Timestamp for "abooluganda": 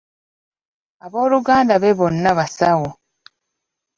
1.05-1.75